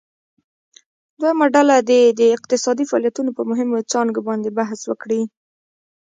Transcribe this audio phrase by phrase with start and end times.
[1.19, 5.21] دویمه ډله دې د اقتصادي فعالیتونو په مهمو څانګو باندې بحث وکړي.